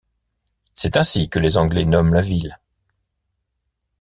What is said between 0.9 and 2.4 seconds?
ainsi que les Anglais nomment la